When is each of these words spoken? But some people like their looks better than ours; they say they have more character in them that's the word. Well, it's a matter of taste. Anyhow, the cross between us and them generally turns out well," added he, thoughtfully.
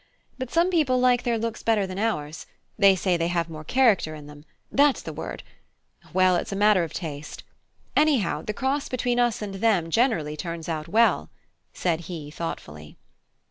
But 0.39 0.49
some 0.49 0.71
people 0.71 0.99
like 0.99 1.21
their 1.21 1.37
looks 1.37 1.61
better 1.61 1.85
than 1.85 1.99
ours; 1.99 2.47
they 2.75 2.95
say 2.95 3.17
they 3.17 3.27
have 3.27 3.51
more 3.51 3.63
character 3.63 4.15
in 4.15 4.25
them 4.25 4.45
that's 4.71 5.03
the 5.03 5.13
word. 5.13 5.43
Well, 6.11 6.35
it's 6.37 6.51
a 6.51 6.55
matter 6.55 6.83
of 6.83 6.91
taste. 6.91 7.43
Anyhow, 7.95 8.41
the 8.41 8.51
cross 8.51 8.89
between 8.89 9.19
us 9.19 9.43
and 9.43 9.53
them 9.53 9.91
generally 9.91 10.35
turns 10.35 10.67
out 10.67 10.87
well," 10.87 11.29
added 11.85 12.05
he, 12.05 12.31
thoughtfully. 12.31 12.97